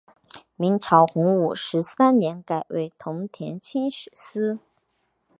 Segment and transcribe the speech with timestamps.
[0.55, 4.57] 明朝洪武十三年改为屯田清吏司。